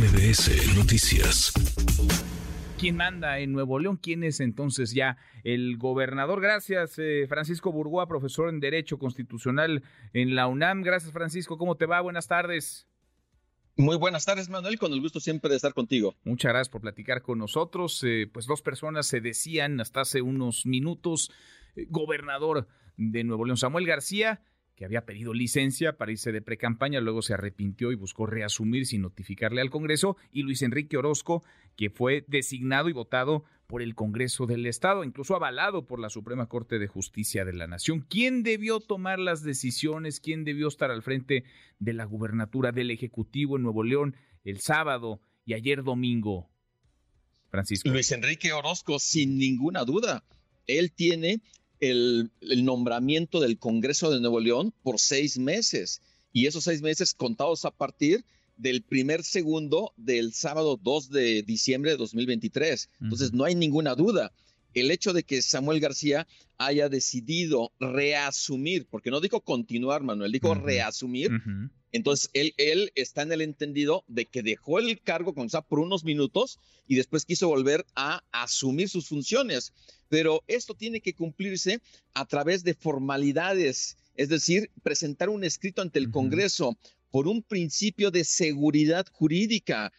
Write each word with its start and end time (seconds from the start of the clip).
MBS 0.00 0.78
Noticias. 0.78 1.52
¿Quién 2.78 2.96
manda 2.96 3.38
en 3.38 3.52
Nuevo 3.52 3.78
León? 3.78 3.98
¿Quién 3.98 4.24
es 4.24 4.40
entonces 4.40 4.94
ya 4.94 5.18
el 5.44 5.76
gobernador? 5.76 6.40
Gracias, 6.40 6.98
eh, 6.98 7.26
Francisco 7.28 7.70
Burgoa, 7.70 8.08
profesor 8.08 8.48
en 8.48 8.60
Derecho 8.60 8.98
Constitucional 8.98 9.82
en 10.14 10.34
la 10.34 10.46
UNAM. 10.46 10.80
Gracias, 10.80 11.12
Francisco. 11.12 11.58
¿Cómo 11.58 11.76
te 11.76 11.84
va? 11.84 12.00
Buenas 12.00 12.28
tardes. 12.28 12.88
Muy 13.76 13.98
buenas 13.98 14.24
tardes, 14.24 14.48
Manuel, 14.48 14.78
con 14.78 14.94
el 14.94 15.02
gusto 15.02 15.20
siempre 15.20 15.50
de 15.50 15.56
estar 15.56 15.74
contigo. 15.74 16.14
Muchas 16.24 16.52
gracias 16.52 16.70
por 16.70 16.80
platicar 16.80 17.20
con 17.20 17.38
nosotros. 17.38 18.02
Eh, 18.02 18.26
pues 18.32 18.46
dos 18.46 18.62
personas 18.62 19.06
se 19.06 19.20
decían 19.20 19.82
hasta 19.82 20.00
hace 20.00 20.22
unos 20.22 20.64
minutos, 20.64 21.30
eh, 21.76 21.84
gobernador 21.90 22.68
de 22.96 23.22
Nuevo 23.22 23.44
León, 23.44 23.58
Samuel 23.58 23.84
García, 23.84 24.40
que 24.80 24.86
había 24.86 25.04
pedido 25.04 25.34
licencia 25.34 25.98
para 25.98 26.10
irse 26.10 26.32
de 26.32 26.40
precampaña, 26.40 27.02
luego 27.02 27.20
se 27.20 27.34
arrepintió 27.34 27.92
y 27.92 27.96
buscó 27.96 28.24
reasumir 28.24 28.86
sin 28.86 29.02
notificarle 29.02 29.60
al 29.60 29.68
Congreso, 29.68 30.16
y 30.32 30.42
Luis 30.42 30.62
Enrique 30.62 30.96
Orozco, 30.96 31.44
que 31.76 31.90
fue 31.90 32.24
designado 32.28 32.88
y 32.88 32.94
votado 32.94 33.44
por 33.66 33.82
el 33.82 33.94
Congreso 33.94 34.46
del 34.46 34.64
Estado, 34.64 35.04
incluso 35.04 35.36
avalado 35.36 35.86
por 35.86 36.00
la 36.00 36.08
Suprema 36.08 36.46
Corte 36.46 36.78
de 36.78 36.86
Justicia 36.86 37.44
de 37.44 37.52
la 37.52 37.66
Nación. 37.66 38.06
¿Quién 38.08 38.42
debió 38.42 38.80
tomar 38.80 39.18
las 39.18 39.42
decisiones? 39.42 40.18
¿Quién 40.18 40.44
debió 40.44 40.68
estar 40.68 40.90
al 40.90 41.02
frente 41.02 41.44
de 41.78 41.92
la 41.92 42.06
gubernatura 42.06 42.72
del 42.72 42.90
Ejecutivo 42.90 43.56
en 43.56 43.64
Nuevo 43.64 43.84
León 43.84 44.16
el 44.44 44.60
sábado 44.60 45.20
y 45.44 45.52
ayer 45.52 45.82
domingo? 45.82 46.48
Francisco. 47.50 47.90
Luis 47.90 48.10
Enrique 48.12 48.54
Orozco, 48.54 48.98
sin 48.98 49.36
ninguna 49.36 49.84
duda. 49.84 50.24
Él 50.66 50.90
tiene 50.90 51.42
el, 51.80 52.30
nombramiento 52.64 53.40
del 53.40 53.58
Congreso 53.58 54.10
de 54.10 54.20
Nuevo 54.20 54.40
León 54.40 54.72
por 54.82 54.98
seis 54.98 55.38
meses 55.38 56.02
y 56.32 56.46
esos 56.46 56.64
seis 56.64 56.82
meses 56.82 57.14
contados 57.14 57.64
a 57.64 57.70
partir 57.70 58.24
del 58.56 58.82
primer 58.82 59.24
segundo 59.24 59.92
del 59.96 60.34
sábado 60.34 60.78
2 60.80 61.10
de 61.10 61.42
diciembre 61.42 61.92
de 61.92 61.96
2023. 61.96 62.90
Entonces, 63.00 63.32
no 63.32 63.44
hay 63.44 63.54
ninguna 63.54 63.94
duda. 63.94 64.32
El 64.74 64.90
hecho 64.90 65.12
de 65.12 65.22
que 65.22 65.42
Samuel 65.42 65.80
García 65.80 66.26
haya 66.58 66.88
decidido 66.88 67.72
reasumir, 67.80 68.86
porque 68.90 69.10
no 69.10 69.20
dijo 69.20 69.40
continuar, 69.40 70.02
Manuel, 70.02 70.32
dijo 70.32 70.54
reasumir, 70.54 71.30
entonces 71.92 72.30
él, 72.34 72.54
él 72.56 72.92
está 72.94 73.22
en 73.22 73.32
el 73.32 73.40
entendido 73.40 74.04
de 74.08 74.26
que 74.26 74.42
dejó 74.42 74.78
el 74.78 75.00
cargo 75.00 75.34
con 75.34 75.48
por 75.68 75.80
unos 75.80 76.04
minutos 76.04 76.58
y 76.86 76.96
después 76.96 77.24
quiso 77.24 77.48
volver 77.48 77.84
a 77.96 78.22
asumir 78.32 78.88
sus 78.88 79.08
funciones 79.08 79.72
pero 80.10 80.42
esto 80.48 80.74
tiene 80.74 81.00
que 81.00 81.14
cumplirse 81.14 81.80
a 82.12 82.26
través 82.26 82.64
de 82.64 82.74
formalidades, 82.74 83.96
es 84.16 84.28
decir, 84.28 84.70
presentar 84.82 85.30
un 85.30 85.44
escrito 85.44 85.80
ante 85.80 86.00
el 86.00 86.10
Congreso 86.10 86.76
por 87.10 87.28
un 87.28 87.42
principio 87.42 88.10
de 88.10 88.24
seguridad 88.24 89.06
jurídica. 89.12 89.92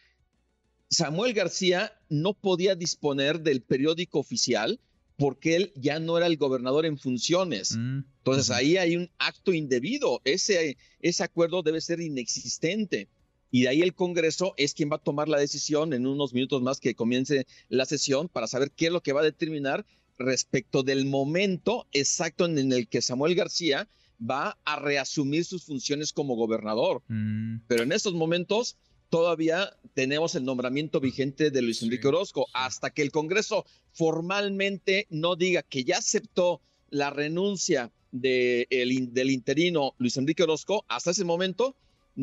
Samuel 0.92 1.32
García 1.32 1.92
no 2.10 2.34
podía 2.34 2.74
disponer 2.74 3.40
del 3.40 3.62
periódico 3.62 4.18
oficial 4.18 4.78
porque 5.16 5.56
él 5.56 5.72
ya 5.74 5.98
no 6.00 6.18
era 6.18 6.26
el 6.26 6.36
gobernador 6.36 6.84
en 6.84 6.98
funciones. 6.98 7.74
Mm, 7.76 8.00
Entonces 8.18 8.50
ahí 8.50 8.76
hay 8.76 8.96
un 8.96 9.10
acto 9.18 9.54
indebido. 9.54 10.20
Ese, 10.24 10.76
ese 11.00 11.24
acuerdo 11.24 11.62
debe 11.62 11.80
ser 11.80 12.00
inexistente 12.00 13.08
y 13.50 13.62
de 13.62 13.68
ahí 13.68 13.80
el 13.80 13.94
Congreso 13.94 14.52
es 14.58 14.74
quien 14.74 14.90
va 14.90 14.96
a 14.96 15.02
tomar 15.02 15.30
la 15.30 15.38
decisión 15.38 15.94
en 15.94 16.06
unos 16.06 16.34
minutos 16.34 16.60
más 16.60 16.78
que 16.78 16.94
comience 16.94 17.46
la 17.70 17.86
sesión 17.86 18.28
para 18.28 18.46
saber 18.46 18.70
qué 18.70 18.86
es 18.86 18.92
lo 18.92 19.02
que 19.02 19.14
va 19.14 19.22
a 19.22 19.24
determinar 19.24 19.86
respecto 20.18 20.82
del 20.82 21.06
momento 21.06 21.86
exacto 21.92 22.44
en 22.44 22.70
el 22.70 22.86
que 22.88 23.00
Samuel 23.00 23.34
García 23.34 23.88
va 24.20 24.58
a 24.66 24.78
reasumir 24.78 25.46
sus 25.46 25.64
funciones 25.64 26.12
como 26.12 26.36
gobernador. 26.36 27.02
Mm. 27.08 27.60
Pero 27.66 27.82
en 27.82 27.92
estos 27.92 28.12
momentos 28.12 28.76
todavía 29.12 29.76
tenemos 29.92 30.34
el 30.36 30.46
nombramiento 30.46 30.98
vigente 30.98 31.50
de 31.50 31.60
Luis 31.60 31.82
Enrique 31.82 32.08
Orozco 32.08 32.46
hasta 32.54 32.88
que 32.88 33.02
el 33.02 33.12
Congreso 33.12 33.66
formalmente 33.92 35.06
no 35.10 35.36
diga 35.36 35.62
que 35.62 35.84
ya 35.84 35.98
aceptó 35.98 36.62
la 36.88 37.10
renuncia 37.10 37.92
de 38.10 38.66
del 38.70 39.30
interino 39.30 39.94
Luis 39.98 40.16
Enrique 40.16 40.44
Orozco, 40.44 40.86
hasta 40.88 41.10
ese 41.10 41.26
momento 41.26 41.76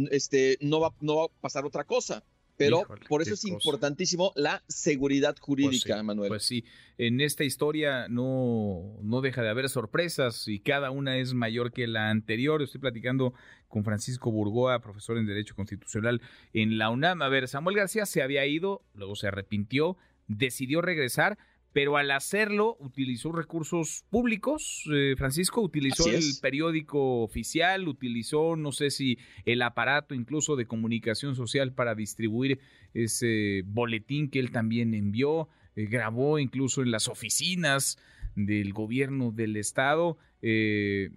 este, 0.10 0.58
no, 0.62 0.80
va, 0.80 0.92
no 1.00 1.18
va 1.18 1.26
a 1.26 1.42
pasar 1.42 1.64
otra 1.64 1.84
cosa. 1.84 2.24
Pero 2.60 2.86
por 3.08 3.22
eso 3.22 3.36
es 3.36 3.46
importantísimo 3.46 4.34
la 4.36 4.62
seguridad 4.68 5.32
pues 5.32 5.46
jurídica, 5.46 6.04
Manuel. 6.04 6.28
Pues 6.28 6.44
sí, 6.44 6.66
en 6.98 7.22
esta 7.22 7.46
historia 7.46 8.10
no, 8.10 8.98
no 9.02 9.22
deja 9.22 9.42
de 9.42 9.50
haber 9.50 9.70
sorpresas 9.70 10.46
y 10.50 10.60
cada 10.60 10.92
una 10.92 11.18
es 11.18 11.34
mayor 11.34 11.72
que 11.72 11.88
la 11.88 12.10
anterior. 12.10 12.62
Estoy 12.62 12.82
platicando 12.82 13.34
con 13.70 13.86
Francisco 13.86 14.30
Burgoa, 14.30 14.80
profesor 14.80 15.18
en 15.18 15.26
Derecho 15.26 15.56
Constitucional 15.56 16.22
en 16.52 16.78
la 16.78 16.90
UNAM. 16.90 17.22
A 17.22 17.30
ver, 17.30 17.48
Samuel 17.48 17.78
García 17.78 18.06
se 18.06 18.22
había 18.22 18.46
ido, 18.46 18.82
luego 18.94 19.16
se 19.16 19.28
arrepintió, 19.28 19.96
decidió 20.28 20.82
regresar, 20.82 21.38
pero 21.72 21.98
al 21.98 22.12
hacerlo 22.12 22.78
utilizó 22.80 23.32
recursos 23.32 24.04
públicos, 24.10 24.84
eh, 24.92 25.14
Francisco, 25.18 25.62
utilizó 25.62 26.10
el 26.10 26.24
periódico 26.42 27.22
oficial, 27.22 27.88
utilizó, 27.88 28.56
no 28.56 28.72
sé 28.72 28.90
si 28.90 29.20
el 29.46 29.62
aparato 29.62 30.16
incluso 30.16 30.56
de 30.56 30.66
comunicación 30.66 31.36
social 31.36 31.74
para 31.74 31.94
distribuir 31.94 32.60
ese 32.94 33.64
boletín 33.66 34.30
que 34.30 34.40
él 34.40 34.52
también 34.52 34.96
envió, 34.96 35.48
eh, 35.76 35.86
grabó 35.86 36.40
incluso 36.40 36.82
en 36.82 36.92
las 36.92 37.08
oficinas 37.08 38.00
del 38.36 38.74
gobierno 38.74 39.32
del 39.32 39.56
estado. 39.56 40.18
Eh, 40.42 41.12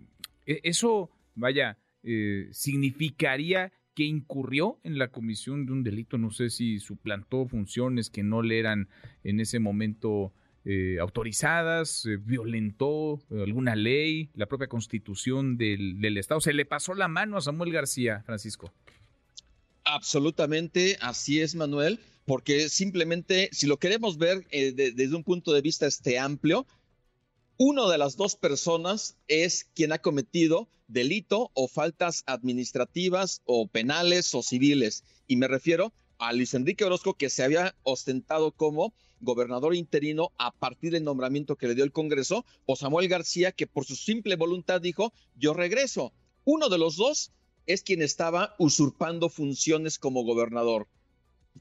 e-, 0.45 0.61
eso, 0.65 1.11
vaya, 1.35 1.79
significaría 2.51 3.73
que 3.95 4.03
incurrió 4.03 4.81
en 4.83 4.99
la 4.99 5.09
comisión 5.09 5.67
de 5.67 5.73
un 5.73 5.85
delito, 5.85 6.19
no 6.19 6.31
sé 6.33 6.51
si 6.51 6.81
suplantó 6.81 7.47
funciones 7.47 8.11
que 8.11 8.25
no 8.25 8.43
le 8.43 8.59
eran 8.59 8.89
en 9.23 9.39
ese 9.39 9.61
momento 9.61 10.33
eh, 10.65 10.99
autorizadas, 11.01 12.05
eh, 12.07 12.19
violentó 12.19 13.21
eh, 13.31 13.43
alguna 13.43 13.75
ley, 13.75 14.31
la 14.35 14.47
propia 14.47 14.69
constitución 14.69 15.57
del, 15.57 16.17
Estado. 16.17 16.41
Se 16.41 16.53
le 16.53 16.65
pasó 16.65 16.95
la 16.95 17.09
mano 17.09 17.37
a 17.37 17.41
Samuel 17.41 17.73
García, 17.73 18.23
Francisco. 18.25 18.73
Absolutamente, 19.83 20.99
así 21.01 21.41
es, 21.41 21.57
Manuel, 21.57 21.99
porque 22.27 22.69
simplemente, 22.69 23.49
si 23.51 23.67
lo 23.67 23.79
queremos 23.79 24.19
ver 24.19 24.47
desde 24.49 25.17
un 25.17 25.25
punto 25.25 25.53
de 25.53 25.63
vista 25.63 25.87
este 25.87 26.21
amplio, 26.21 26.65
uno 27.57 27.89
de 27.89 27.99
las 27.99 28.17
dos 28.17 28.37
personas 28.37 29.17
es 29.27 29.65
quien 29.75 29.93
ha 29.93 29.99
cometido 29.99 30.69
delito 30.87 31.51
o 31.55 31.67
faltas 31.67 32.23
administrativas 32.27 33.43
o 33.47 33.67
penales 33.67 34.33
o 34.35 34.43
civiles. 34.43 35.03
Y 35.27 35.37
me 35.37 35.49
refiero 35.49 35.93
a 36.19 36.33
Luis 36.33 36.55
Enrique 36.55 36.85
Orozco, 36.85 37.15
que 37.15 37.31
se 37.31 37.43
había 37.43 37.75
ostentado 37.83 38.53
como 38.53 38.95
gobernador 39.23 39.75
interino 39.75 40.33
a 40.37 40.53
partir 40.53 40.93
del 40.93 41.05
nombramiento 41.05 41.57
que 41.57 41.69
le 41.69 41.75
dio 41.75 41.85
el 41.85 41.93
Congreso, 41.93 42.45
o 42.67 42.77
Samuel 42.77 43.09
García, 43.09 43.53
que 43.53 43.67
por 43.67 43.85
su 43.85 43.97
simple 43.97 44.37
voluntad 44.37 44.81
dijo, 44.81 45.13
yo 45.37 45.55
regreso. 45.55 46.13
Uno 46.45 46.69
de 46.69 46.79
los 46.79 46.97
dos 46.97 47.33
es 47.67 47.83
quien 47.83 48.03
estaba 48.03 48.55
usurpando 48.59 49.29
funciones 49.29 49.99
como 49.99 50.25
gobernador. 50.25 50.89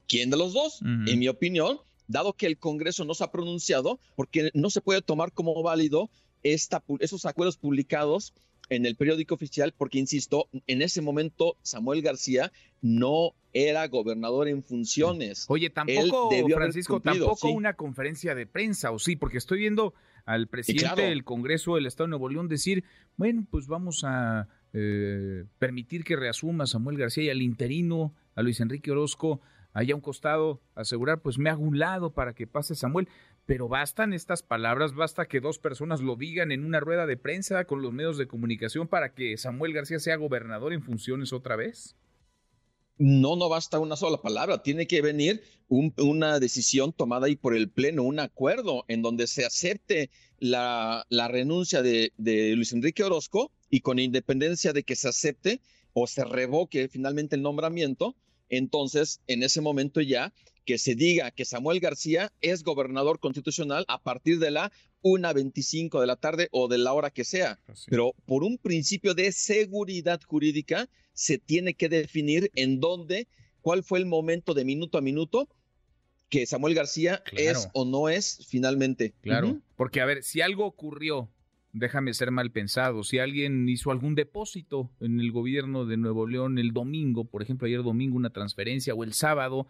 ¿Quién 0.08 0.30
de 0.30 0.36
los 0.36 0.52
dos? 0.52 0.80
En 0.82 1.18
mi 1.18 1.28
opinión, 1.28 1.80
dado 2.08 2.32
que 2.32 2.46
el 2.46 2.58
Congreso 2.58 3.04
no 3.04 3.14
se 3.14 3.24
ha 3.24 3.30
pronunciado, 3.30 4.00
porque 4.16 4.50
no 4.54 4.70
se 4.70 4.80
puede 4.80 5.02
tomar 5.02 5.32
como 5.32 5.62
válido 5.62 6.10
esta, 6.42 6.82
esos 6.98 7.24
acuerdos 7.24 7.56
publicados 7.56 8.34
en 8.74 8.86
el 8.86 8.96
periódico 8.96 9.34
oficial, 9.34 9.72
porque 9.76 9.98
insisto, 9.98 10.48
en 10.66 10.82
ese 10.82 11.00
momento 11.00 11.56
Samuel 11.62 12.02
García 12.02 12.52
no 12.80 13.34
era 13.52 13.86
gobernador 13.88 14.48
en 14.48 14.62
funciones. 14.62 15.44
Oye, 15.48 15.70
tampoco, 15.70 16.30
Francisco, 16.54 17.00
tampoco 17.00 17.48
una 17.50 17.74
conferencia 17.74 18.34
de 18.34 18.46
prensa, 18.46 18.90
o 18.90 18.98
sí, 18.98 19.16
porque 19.16 19.38
estoy 19.38 19.60
viendo 19.60 19.94
al 20.24 20.46
presidente 20.46 21.02
del 21.02 21.24
Congreso 21.24 21.74
del 21.74 21.86
Estado 21.86 22.06
de 22.06 22.10
Nuevo 22.10 22.28
León 22.28 22.48
decir, 22.48 22.84
bueno, 23.16 23.46
pues 23.50 23.66
vamos 23.66 24.04
a 24.04 24.48
eh, 24.72 25.44
permitir 25.58 26.04
que 26.04 26.16
reasuma 26.16 26.66
Samuel 26.66 26.96
García 26.96 27.24
y 27.24 27.30
al 27.30 27.42
interino, 27.42 28.14
a 28.34 28.42
Luis 28.42 28.60
Enrique 28.60 28.90
Orozco, 28.90 29.40
allá 29.72 29.94
a 29.94 29.96
un 29.96 30.02
costado, 30.02 30.60
asegurar, 30.74 31.20
pues 31.20 31.38
me 31.38 31.50
hago 31.50 31.62
un 31.62 31.78
lado 31.78 32.12
para 32.12 32.34
que 32.34 32.46
pase 32.46 32.74
Samuel. 32.74 33.08
Pero 33.44 33.68
bastan 33.68 34.12
estas 34.12 34.42
palabras, 34.42 34.94
basta 34.94 35.26
que 35.26 35.40
dos 35.40 35.58
personas 35.58 36.00
lo 36.00 36.16
digan 36.16 36.52
en 36.52 36.64
una 36.64 36.80
rueda 36.80 37.06
de 37.06 37.16
prensa 37.16 37.64
con 37.64 37.82
los 37.82 37.92
medios 37.92 38.16
de 38.16 38.28
comunicación 38.28 38.86
para 38.86 39.14
que 39.14 39.36
Samuel 39.36 39.72
García 39.72 39.98
sea 39.98 40.16
gobernador 40.16 40.72
en 40.72 40.82
funciones 40.82 41.32
otra 41.32 41.56
vez. 41.56 41.96
No, 42.98 43.34
no 43.34 43.48
basta 43.48 43.80
una 43.80 43.96
sola 43.96 44.18
palabra, 44.18 44.62
tiene 44.62 44.86
que 44.86 45.02
venir 45.02 45.42
una 45.68 46.38
decisión 46.38 46.92
tomada 46.92 47.26
ahí 47.26 47.34
por 47.34 47.56
el 47.56 47.68
Pleno, 47.68 48.04
un 48.04 48.20
acuerdo 48.20 48.84
en 48.86 49.02
donde 49.02 49.26
se 49.26 49.44
acepte 49.44 50.10
la, 50.38 51.04
la 51.08 51.26
renuncia 51.26 51.82
de, 51.82 52.12
de 52.16 52.54
Luis 52.54 52.72
Enrique 52.72 53.02
Orozco 53.02 53.50
y 53.70 53.80
con 53.80 53.98
independencia 53.98 54.72
de 54.72 54.84
que 54.84 54.94
se 54.94 55.08
acepte 55.08 55.60
o 55.94 56.06
se 56.06 56.24
revoque 56.24 56.88
finalmente 56.88 57.34
el 57.34 57.42
nombramiento, 57.42 58.14
entonces 58.52 59.20
en 59.26 59.42
ese 59.42 59.60
momento 59.60 60.00
ya 60.00 60.32
que 60.64 60.78
se 60.78 60.94
diga 60.94 61.30
que 61.32 61.44
Samuel 61.44 61.80
García 61.80 62.32
es 62.40 62.62
gobernador 62.62 63.18
constitucional 63.18 63.84
a 63.88 64.00
partir 64.00 64.38
de 64.38 64.52
la 64.52 64.70
1.25 65.02 66.00
de 66.00 66.06
la 66.06 66.16
tarde 66.16 66.48
o 66.52 66.68
de 66.68 66.78
la 66.78 66.92
hora 66.92 67.10
que 67.10 67.24
sea. 67.24 67.58
Pero 67.88 68.14
por 68.26 68.44
un 68.44 68.58
principio 68.58 69.14
de 69.14 69.32
seguridad 69.32 70.20
jurídica 70.24 70.88
se 71.14 71.38
tiene 71.38 71.74
que 71.74 71.88
definir 71.88 72.50
en 72.54 72.78
dónde 72.78 73.26
cuál 73.60 73.82
fue 73.82 73.98
el 73.98 74.06
momento 74.06 74.54
de 74.54 74.64
minuto 74.64 74.98
a 74.98 75.00
minuto 75.00 75.48
que 76.28 76.46
Samuel 76.46 76.74
García 76.74 77.22
es 77.32 77.68
o 77.72 77.84
no 77.84 78.08
es 78.08 78.46
finalmente. 78.48 79.14
Claro, 79.20 79.60
porque 79.76 80.00
a 80.00 80.06
ver, 80.06 80.22
si 80.22 80.40
algo 80.40 80.64
ocurrió, 80.64 81.28
déjame 81.72 82.14
ser 82.14 82.30
mal 82.30 82.50
pensado, 82.50 83.02
si 83.02 83.18
alguien 83.18 83.68
hizo 83.68 83.90
algún 83.90 84.14
depósito 84.14 84.90
en 85.00 85.20
el 85.20 85.32
gobierno 85.32 85.86
de 85.86 85.96
Nuevo 85.96 86.26
León 86.26 86.58
el 86.58 86.72
domingo, 86.72 87.24
por 87.24 87.42
ejemplo, 87.42 87.66
ayer 87.66 87.82
domingo 87.82 88.16
una 88.16 88.30
transferencia 88.30 88.94
o 88.94 89.04
el 89.04 89.14
sábado, 89.14 89.66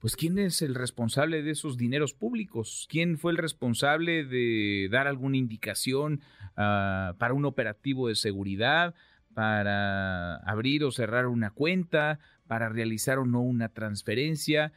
pues 0.00 0.16
¿quién 0.16 0.38
es 0.38 0.62
el 0.62 0.74
responsable 0.74 1.42
de 1.42 1.50
esos 1.50 1.76
dineros 1.76 2.14
públicos? 2.14 2.86
¿Quién 2.90 3.18
fue 3.18 3.32
el 3.32 3.38
responsable 3.38 4.24
de 4.24 4.88
dar 4.90 5.06
alguna 5.06 5.36
indicación 5.36 6.20
ah, 6.56 7.14
para 7.18 7.34
un 7.34 7.44
operativo 7.44 8.08
de 8.08 8.14
seguridad, 8.14 8.94
para 9.34 10.36
abrir 10.36 10.84
o 10.84 10.90
cerrar 10.90 11.26
una 11.26 11.50
cuenta, 11.50 12.18
para 12.46 12.70
realizar 12.70 13.18
o 13.18 13.26
no 13.26 13.42
una 13.42 13.68
transferencia? 13.68 14.72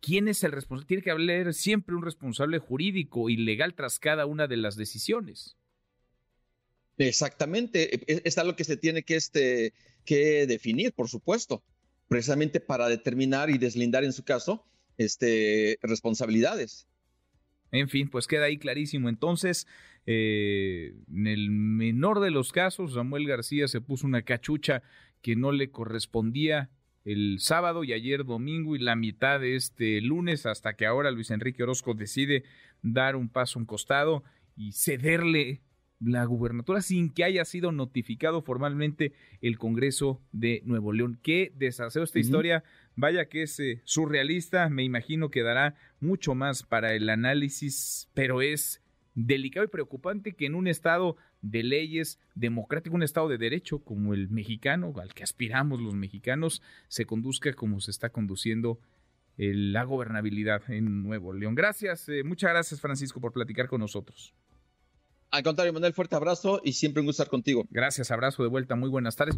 ¿Quién 0.00 0.28
es 0.28 0.42
el 0.44 0.52
responsable? 0.52 0.88
Tiene 0.88 1.02
que 1.02 1.12
haber 1.12 1.54
siempre 1.54 1.94
un 1.94 2.02
responsable 2.02 2.58
jurídico 2.58 3.30
y 3.30 3.36
legal 3.36 3.74
tras 3.74 3.98
cada 3.98 4.26
una 4.26 4.48
de 4.48 4.56
las 4.56 4.76
decisiones. 4.76 5.56
Exactamente, 6.98 8.12
e, 8.12 8.22
es 8.24 8.38
algo 8.38 8.56
que 8.56 8.64
se 8.64 8.76
tiene 8.76 9.02
que, 9.02 9.16
este, 9.16 9.72
que 10.04 10.46
definir, 10.46 10.92
por 10.92 11.08
supuesto, 11.08 11.62
precisamente 12.08 12.60
para 12.60 12.88
determinar 12.88 13.50
y 13.50 13.58
deslindar 13.58 14.04
en 14.04 14.12
su 14.12 14.24
caso 14.24 14.64
este, 14.98 15.78
responsabilidades. 15.82 16.86
En 17.72 17.88
fin, 17.88 18.08
pues 18.08 18.26
queda 18.26 18.44
ahí 18.44 18.58
clarísimo. 18.58 19.08
Entonces, 19.08 19.66
eh, 20.06 20.94
en 21.12 21.26
el 21.26 21.50
menor 21.50 22.20
de 22.20 22.30
los 22.30 22.52
casos, 22.52 22.94
Samuel 22.94 23.26
García 23.26 23.66
se 23.66 23.80
puso 23.80 24.06
una 24.06 24.22
cachucha 24.22 24.82
que 25.22 25.34
no 25.34 25.50
le 25.50 25.70
correspondía 25.70 26.70
el 27.04 27.38
sábado 27.40 27.84
y 27.84 27.92
ayer 27.92 28.24
domingo 28.24 28.76
y 28.76 28.78
la 28.78 28.96
mitad 28.96 29.40
de 29.40 29.56
este 29.56 30.00
lunes 30.00 30.46
hasta 30.46 30.74
que 30.74 30.86
ahora 30.86 31.10
Luis 31.10 31.30
Enrique 31.30 31.62
Orozco 31.62 31.94
decide 31.94 32.44
dar 32.82 33.16
un 33.16 33.28
paso 33.28 33.58
un 33.58 33.66
costado 33.66 34.24
y 34.56 34.72
cederle 34.72 35.60
la 36.00 36.24
gubernatura 36.24 36.82
sin 36.82 37.12
que 37.12 37.24
haya 37.24 37.44
sido 37.44 37.72
notificado 37.72 38.42
formalmente 38.42 39.12
el 39.40 39.58
Congreso 39.58 40.20
de 40.32 40.62
Nuevo 40.64 40.92
León. 40.92 41.18
Qué 41.22 41.52
desaseo 41.56 42.02
esta 42.02 42.18
historia. 42.18 42.64
Vaya 42.96 43.28
que 43.28 43.42
es 43.42 43.58
eh, 43.60 43.80
surrealista, 43.84 44.68
me 44.68 44.84
imagino 44.84 45.30
que 45.30 45.42
dará 45.42 45.74
mucho 46.00 46.34
más 46.34 46.62
para 46.62 46.94
el 46.94 47.08
análisis, 47.08 48.08
pero 48.14 48.42
es 48.42 48.82
delicado 49.14 49.64
y 49.64 49.68
preocupante 49.68 50.32
que 50.32 50.46
en 50.46 50.54
un 50.54 50.68
estado 50.68 51.16
de 51.40 51.62
leyes 51.62 52.18
democrático, 52.34 52.96
un 52.96 53.02
estado 53.02 53.28
de 53.28 53.38
derecho 53.38 53.80
como 53.80 54.14
el 54.14 54.28
mexicano, 54.28 54.92
al 55.00 55.14
que 55.14 55.22
aspiramos 55.22 55.80
los 55.80 55.94
mexicanos, 55.94 56.62
se 56.88 57.06
conduzca 57.06 57.52
como 57.52 57.80
se 57.80 57.90
está 57.90 58.10
conduciendo 58.10 58.80
la 59.36 59.82
gobernabilidad 59.84 60.62
en 60.70 61.02
Nuevo 61.02 61.32
León. 61.32 61.54
Gracias, 61.54 62.08
eh, 62.08 62.22
muchas 62.22 62.50
gracias 62.50 62.80
Francisco 62.80 63.20
por 63.20 63.32
platicar 63.32 63.68
con 63.68 63.80
nosotros. 63.80 64.32
Al 65.34 65.42
contrario, 65.42 65.72
Manuel, 65.72 65.92
fuerte 65.92 66.14
abrazo 66.14 66.60
y 66.62 66.74
siempre 66.74 67.00
un 67.00 67.06
gusto 67.06 67.24
estar 67.24 67.28
contigo. 67.28 67.66
Gracias, 67.70 68.12
abrazo 68.12 68.44
de 68.44 68.48
vuelta, 68.48 68.76
muy 68.76 68.88
buenas 68.88 69.16
tardes. 69.16 69.34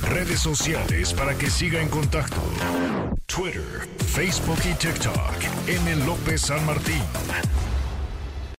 Redes 0.00 0.40
sociales 0.40 1.12
para 1.12 1.36
que 1.36 1.50
siga 1.50 1.82
en 1.82 1.90
contacto: 1.90 2.40
Twitter, 3.26 3.86
Facebook 3.98 4.60
y 4.64 4.72
TikTok. 4.78 5.44
M. 5.66 6.06
López 6.06 6.40
San 6.40 6.64
Martín. 6.64 7.02